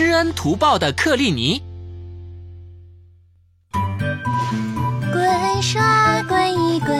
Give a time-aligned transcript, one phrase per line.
[0.00, 1.62] 知恩图报的克利尼。
[5.12, 6.96] 滚刷滚一滚，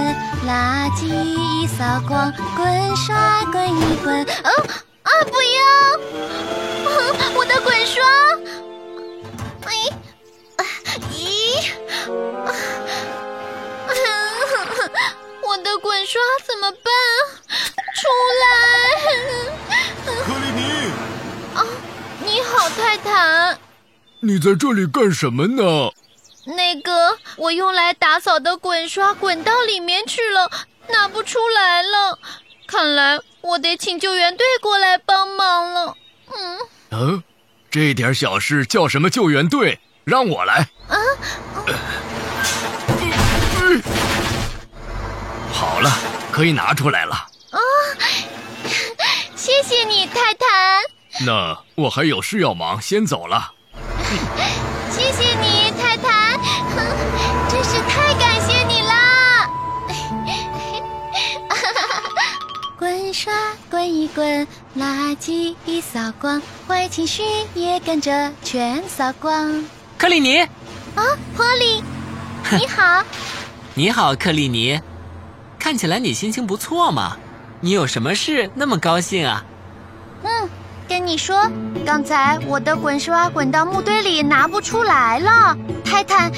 [0.47, 2.31] 垃圾一扫光。
[2.55, 4.51] 滚刷滚一滚，啊
[5.03, 5.11] 啊！
[5.25, 5.61] 不要！
[7.39, 8.05] 我的滚刷！
[9.65, 9.73] 哎，
[11.11, 11.73] 咦？
[15.49, 16.83] 我的滚刷怎么办？
[17.97, 18.07] 出
[18.43, 18.45] 来！
[22.77, 23.59] 泰坦。
[24.21, 25.93] 你在这里干什么呢？
[26.47, 30.51] 那个，我用来打扫的滚刷滚到里面去了，
[30.89, 32.19] 拿不出来了。
[32.67, 35.95] 看来我得请救援队过来帮忙了。
[36.35, 36.59] 嗯。
[36.91, 37.23] 嗯，
[37.71, 39.79] 这点小事叫什么救援队？
[40.05, 40.67] 让我来。
[40.89, 40.97] 啊。
[45.53, 45.91] 好了，
[46.33, 47.15] 可以拿出来了。
[47.51, 47.59] 啊，
[49.37, 50.70] 谢谢你，泰坦。
[51.27, 53.53] 那我还有事要忙，先走了。
[54.91, 56.41] 谢谢你，泰坦，
[57.49, 59.47] 真是太感谢你啦！
[62.79, 63.33] 滚刷
[63.71, 64.47] 滚一滚，
[64.79, 67.23] 垃圾一扫光，坏情绪
[67.55, 69.63] 也跟着全扫光。
[69.99, 71.05] 克里尼，啊，
[71.37, 71.85] 波利，
[72.59, 73.05] 你好。
[73.75, 74.81] 你好，克里尼。
[75.59, 77.19] 看起来你心情不错嘛，
[77.61, 79.45] 你有什么事那么高兴啊？
[80.91, 81.49] 嗯，跟你说，
[81.87, 86.31] 刚才我的滚刷滚到木堆里拿不出来了，泰坦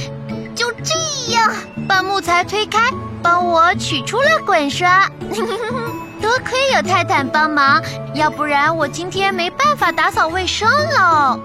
[0.55, 1.51] 就这样
[1.89, 2.91] 把木材推开，
[3.23, 5.09] 帮我取出了滚刷。
[6.21, 7.83] 多亏有泰坦帮忙，
[8.15, 11.41] 要不然我今天没办法打扫卫生了。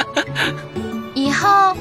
[1.14, 1.74] 以后。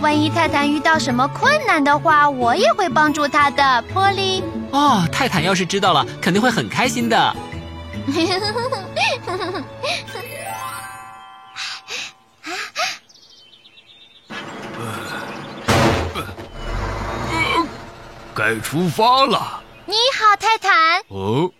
[0.00, 4.42] 万一泰坦遇到什么困难的话，我也会帮助他的，波利。
[4.72, 7.36] 哦，泰坦要是知道了，肯定会很开心的。
[18.34, 19.62] 该出发了。
[19.86, 21.02] 你好，泰坦。
[21.08, 21.50] 哦。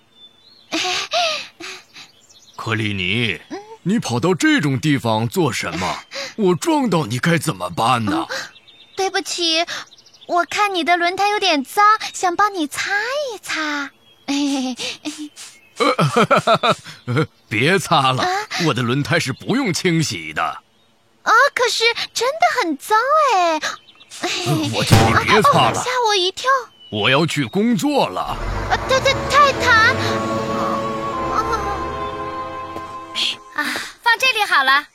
[2.56, 3.41] 克里尼，
[3.82, 5.98] 你跑到这种地方做什么？
[6.36, 8.26] 我撞到你该怎么办呢？
[8.97, 9.64] 对不起，
[10.26, 12.91] 我看你的轮胎有点脏，想帮你擦
[13.32, 13.91] 一擦。
[17.49, 18.25] 别擦了，
[18.66, 20.43] 我的轮胎是不用清洗的。
[20.43, 22.99] 啊，可是真的很脏
[23.34, 23.60] 哎！
[24.75, 26.50] 我叫你别擦了，吓我一跳。
[26.91, 28.37] 我要去工作了。
[28.88, 29.97] 泰泰泰坦，
[33.54, 33.65] 啊，
[34.03, 34.87] 放这里好了。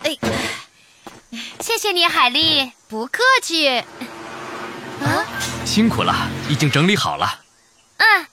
[0.00, 0.16] 哎。
[1.60, 3.68] 谢谢你，海丽，不客气。
[3.68, 3.84] 啊，
[5.66, 7.40] 辛苦了，已经整理好了。
[7.96, 8.26] 嗯，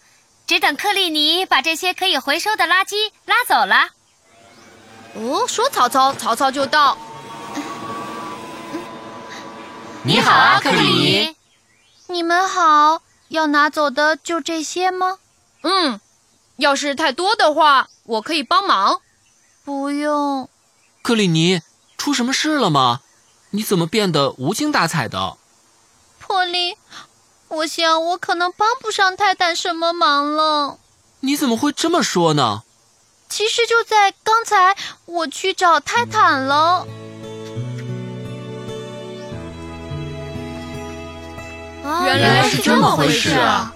[0.45, 3.89] 只等克利尼把这些可以回收的垃圾拉走了。
[5.15, 6.97] 哦，说曹操，曹操就到。
[10.03, 11.35] 你好啊，克利尼。
[12.07, 15.19] 你们好，要拿走的就这些吗？
[15.61, 15.99] 嗯，
[16.57, 19.01] 要是太多的话，我可以帮忙。
[19.63, 20.49] 不用。
[21.01, 21.61] 克利尼。
[21.95, 22.99] 出什么事了吗？
[23.51, 25.37] 你怎么变得无精打采的？
[26.19, 26.75] 破利，
[27.53, 30.79] 我想我可能帮不上泰坦什么忙了。
[31.19, 32.63] 你怎么会这么说呢？
[33.29, 34.75] 其实就在刚才，
[35.05, 36.87] 我去找泰坦了。
[42.05, 43.73] 原来是这么回事啊！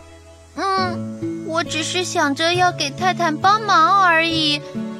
[0.55, 4.59] 嗯，我只是想着要给泰坦帮忙而已。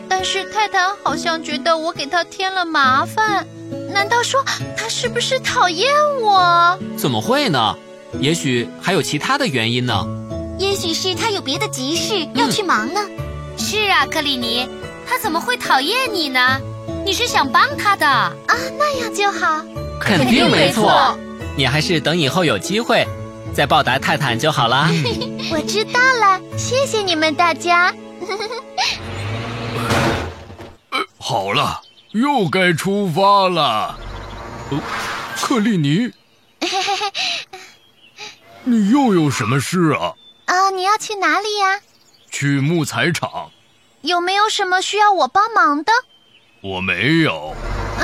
[0.09, 3.45] 但是泰坦好像觉得我给他添了麻烦，
[3.91, 4.43] 难道说
[4.77, 6.77] 他是不是讨厌我？
[6.95, 7.75] 怎么会呢？
[8.19, 10.05] 也许还有其他的原因呢。
[10.57, 12.99] 也许是他有别的急事要去忙呢。
[13.57, 14.67] 是啊，克里尼，
[15.07, 16.59] 他怎么会讨厌你呢？
[17.05, 18.33] 你是想帮他的啊？
[18.77, 19.63] 那样就好。
[19.99, 21.17] 肯定没错。
[21.55, 23.05] 你还是等以后有机会
[23.53, 24.87] 再报答泰坦就好了。
[25.51, 27.93] 我知道了，谢谢你们大家。
[31.17, 31.81] 好了，
[32.11, 33.97] 又该出发了。
[35.35, 36.11] 克利尼，
[38.67, 40.13] 你又有什么事啊？
[40.45, 41.79] 啊，你要去哪里呀？
[42.29, 43.49] 去木材厂。
[44.01, 45.91] 有没有什么需要我帮忙的？
[46.61, 47.55] 我没有。
[47.97, 48.03] 啊，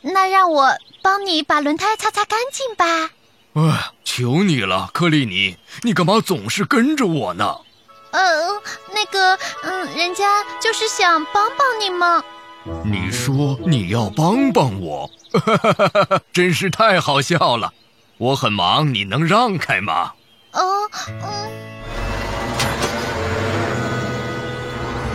[0.00, 3.10] 那让我帮你把轮胎擦擦干净吧。
[3.52, 7.58] 哎，求你了，克里尼，你干嘛总是跟着我呢？
[8.12, 8.20] 呃，
[8.94, 12.24] 那个，嗯，人家就是想帮帮你嘛。
[12.84, 15.10] 你说你要帮帮我，
[16.32, 17.72] 真是太好笑了。
[18.20, 20.12] 我很忙，你能让开吗？
[20.52, 20.60] 哦，
[21.22, 21.26] 嗯，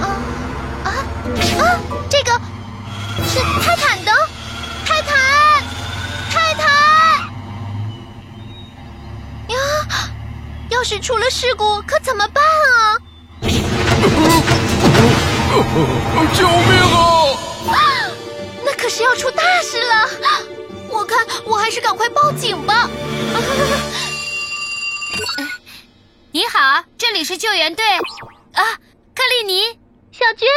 [0.02, 0.06] 啊
[0.84, 0.92] 啊啊！
[2.10, 2.32] 这个，
[3.28, 4.12] 是泰坦的，
[4.88, 5.14] 泰坦，
[6.32, 6.66] 泰坦！
[9.50, 9.56] 呀，
[10.70, 12.98] 要是出了事故，可怎么办啊？
[16.34, 16.82] 救命
[17.70, 17.72] 啊！
[18.66, 20.10] 那可是要出大事了！
[20.96, 22.90] 我看我还是赶快报警吧。
[26.32, 27.86] 你好，这里是救援队。
[28.54, 28.64] 啊，
[29.14, 29.78] 克利尼，
[30.12, 30.48] 小娟，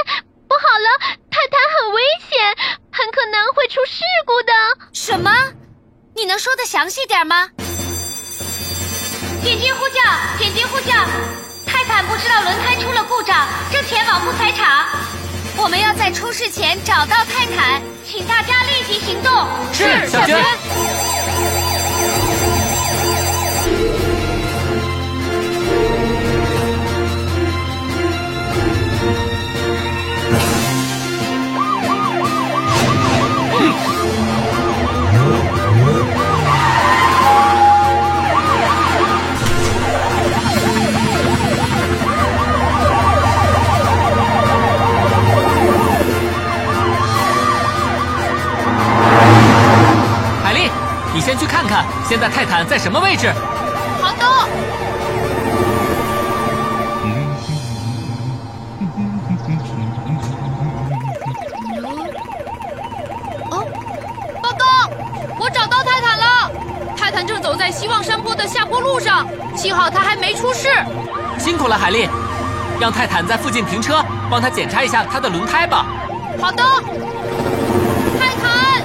[0.46, 0.88] 不好了，
[1.28, 2.00] 泰坦很危
[2.30, 2.56] 险，
[2.92, 4.52] 很可能会出事故的。
[4.92, 5.52] 什么？
[6.14, 7.50] 你能说的详细点吗？
[9.42, 10.00] 紧急呼叫！
[10.38, 10.92] 紧急呼叫！
[11.66, 14.86] 泰坦不知道轮胎出了故障，正前往木材厂。
[15.56, 19.46] 我们要在出事前找到泰坦，请大家立即行动。
[19.70, 20.42] 是，小娟。
[52.08, 53.30] 现在泰坦在什么位置？
[54.00, 54.24] 好的。
[63.50, 63.62] 哦，
[64.42, 64.64] 报告，
[65.38, 66.50] 我找到泰坦了。
[66.96, 70.70] 泰坦正走在希望山坡的下坡路上，幸好他还没出事。
[71.38, 72.08] 辛苦了，海丽。
[72.80, 75.84] 让泰坦在附近停车，帮他检查一下他的轮胎吧。
[76.40, 76.62] 好的。
[78.18, 78.82] 泰坦，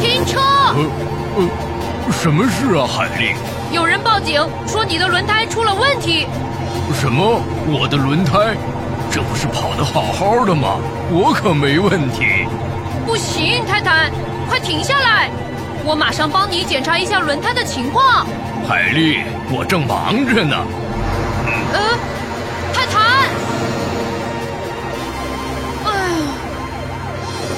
[0.00, 0.40] 停车。
[0.40, 0.90] 呃
[1.36, 1.65] 呃。
[2.12, 3.34] 什么事啊，海莉？
[3.72, 6.26] 有人报警说你的轮胎出了问题。
[6.94, 7.40] 什么？
[7.68, 8.56] 我的轮胎？
[9.10, 10.78] 这不是跑得好好的吗？
[11.10, 12.46] 我可没问题。
[13.06, 14.10] 不行，泰坦，
[14.48, 15.30] 快停下来！
[15.84, 18.26] 我马上帮你检查一下轮胎的情况。
[18.68, 20.56] 海莉，我正忙着呢。
[21.72, 21.78] 呃，
[22.74, 23.00] 泰坦。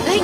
[0.06, 0.20] 哎。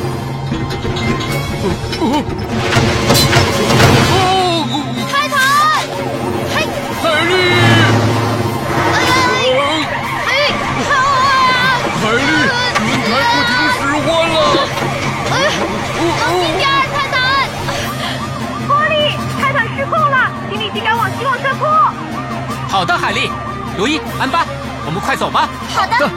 [22.69, 23.31] 好的，海丽，
[23.76, 24.44] 罗伊，安巴，
[24.87, 25.49] 我们快走吧。
[25.75, 25.99] 好的。
[25.99, 26.08] 罗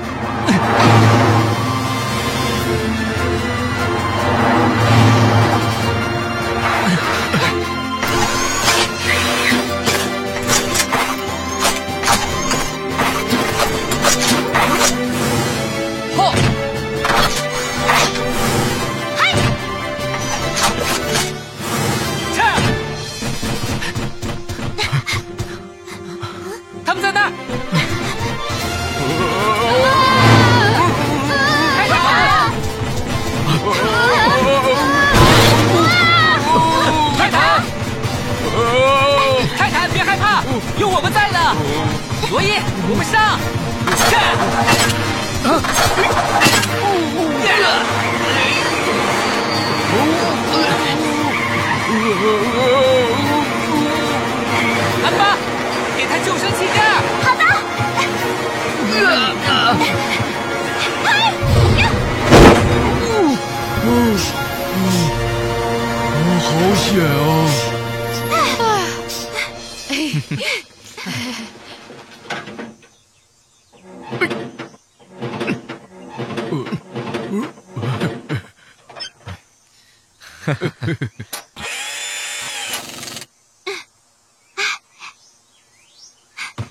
[45.44, 46.48] 啊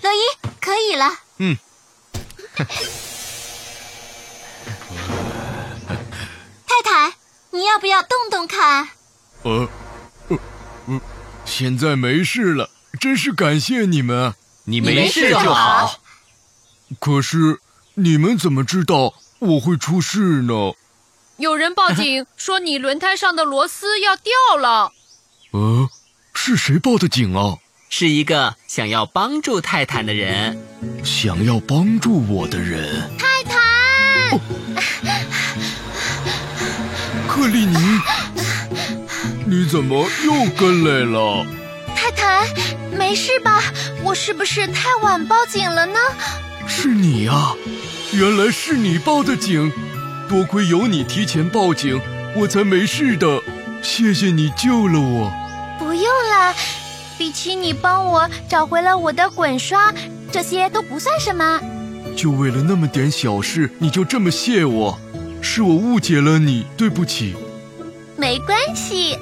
[0.03, 0.21] 罗伊，
[0.61, 1.19] 可以了。
[1.39, 1.59] 嗯。
[6.67, 7.13] 泰坦，
[7.51, 8.89] 你要不要动动看？
[9.43, 9.69] 呃，
[10.29, 10.39] 呃，
[11.45, 14.35] 现在没事了，真是感谢你们。
[14.65, 16.01] 你没事就好。
[16.99, 17.61] 可是，
[17.95, 20.73] 你们怎么知道我会出事呢？
[21.39, 24.93] 有人报警说你轮胎上的螺丝要掉了。
[25.51, 25.89] 呃，
[26.33, 27.59] 是谁报的警啊？
[27.91, 30.59] 是一个想要帮助泰坦的人。
[31.05, 33.11] 想要帮助我的人。
[33.19, 34.41] 泰坦。
[37.29, 37.77] 克里尼，
[39.45, 41.47] 你怎么又跟来了？
[41.95, 42.49] 泰坦，
[42.91, 43.63] 没事吧？
[44.03, 45.99] 我是不是太晚报警了呢？
[46.67, 47.55] 是你啊，
[48.13, 49.71] 原来是你报的警。
[50.29, 52.01] 多亏有你提前报警，
[52.35, 53.41] 我才没事的。
[53.83, 55.33] 谢谢你救了我。
[55.79, 56.55] 不用了，
[57.17, 59.93] 比起你帮我找回了我的滚刷，
[60.33, 61.61] 这些都不算什么。
[62.17, 64.99] 就为了那么点小事，你就这么谢我？
[65.41, 67.37] 是我误解了你，对不起。
[68.17, 69.17] 没关系。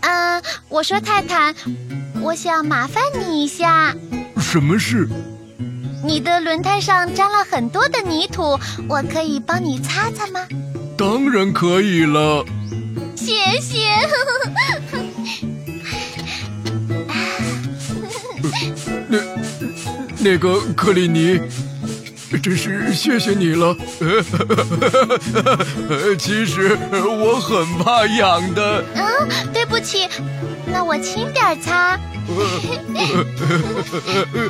[0.00, 1.54] 嗯， 我说泰坦，
[2.20, 3.94] 我想麻烦你一下。
[4.38, 5.08] 什么事？
[6.04, 10.40] 你的轮胎上沾了很多的泥土，我可以帮你擦擦吗？
[10.96, 12.44] 当然可以了。
[13.16, 13.88] 谢谢。
[19.08, 19.18] 那
[20.18, 21.40] 那个克里尼。
[22.42, 23.76] 真是谢谢你了。
[26.18, 28.82] 其实我很怕痒的。
[28.94, 30.08] 嗯，对不起，
[30.72, 31.98] 那我轻点擦。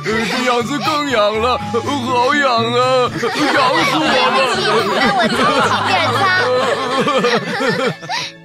[0.05, 3.09] 这样子更痒了，好痒啊，
[3.53, 4.05] 痒死我
[4.37, 4.41] 了。
[4.95, 5.35] 那我再
[5.69, 5.91] 轻点
[8.31, 8.42] 擦。